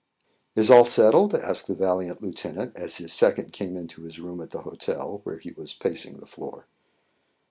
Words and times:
"Is 0.55 0.71
all 0.71 0.85
settled?" 0.85 1.35
asked 1.35 1.67
the 1.67 1.75
valiant 1.75 2.23
lieutenant, 2.23 2.75
as 2.75 2.97
his 2.97 3.13
second 3.13 3.53
came 3.53 3.77
into 3.77 4.01
his 4.01 4.19
room 4.19 4.41
at 4.41 4.49
the 4.49 4.63
hotel, 4.63 5.21
where 5.25 5.37
he 5.37 5.51
was 5.51 5.75
pacing 5.75 6.15
the 6.17 6.25
floor. 6.25 6.65